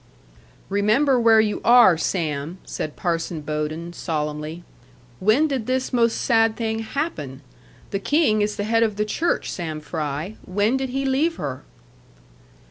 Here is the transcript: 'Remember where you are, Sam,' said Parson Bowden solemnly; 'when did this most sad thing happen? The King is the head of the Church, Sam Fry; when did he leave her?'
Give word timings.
'Remember 0.67 1.19
where 1.19 1.39
you 1.39 1.61
are, 1.63 1.95
Sam,' 1.95 2.57
said 2.65 2.95
Parson 2.95 3.41
Bowden 3.41 3.93
solemnly; 3.93 4.63
'when 5.19 5.47
did 5.47 5.67
this 5.67 5.93
most 5.93 6.19
sad 6.19 6.55
thing 6.55 6.79
happen? 6.79 7.41
The 7.91 7.99
King 7.99 8.41
is 8.41 8.55
the 8.55 8.63
head 8.63 8.81
of 8.81 8.95
the 8.95 9.05
Church, 9.05 9.51
Sam 9.51 9.79
Fry; 9.79 10.37
when 10.43 10.75
did 10.75 10.89
he 10.89 11.05
leave 11.05 11.35
her?' 11.35 11.61